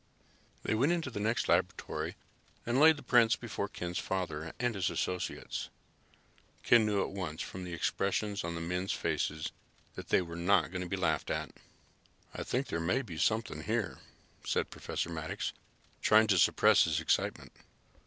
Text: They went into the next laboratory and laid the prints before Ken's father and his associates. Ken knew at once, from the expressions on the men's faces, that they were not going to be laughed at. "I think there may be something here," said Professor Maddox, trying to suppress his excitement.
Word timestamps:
They 0.63 0.73
went 0.73 0.91
into 0.93 1.11
the 1.11 1.19
next 1.19 1.47
laboratory 1.47 2.15
and 2.65 2.79
laid 2.79 2.97
the 2.97 3.03
prints 3.03 3.35
before 3.35 3.67
Ken's 3.67 3.99
father 3.99 4.51
and 4.59 4.73
his 4.73 4.89
associates. 4.89 5.69
Ken 6.63 6.87
knew 6.87 7.03
at 7.03 7.11
once, 7.11 7.43
from 7.43 7.65
the 7.65 7.73
expressions 7.73 8.43
on 8.43 8.55
the 8.55 8.61
men's 8.61 8.93
faces, 8.93 9.51
that 9.93 10.09
they 10.09 10.23
were 10.23 10.35
not 10.35 10.71
going 10.71 10.81
to 10.81 10.89
be 10.89 10.97
laughed 10.97 11.29
at. 11.29 11.51
"I 12.33 12.41
think 12.41 12.65
there 12.65 12.79
may 12.79 13.03
be 13.03 13.19
something 13.19 13.61
here," 13.61 13.99
said 14.43 14.71
Professor 14.71 15.09
Maddox, 15.11 15.53
trying 16.01 16.25
to 16.29 16.39
suppress 16.39 16.85
his 16.85 16.99
excitement. 16.99 17.51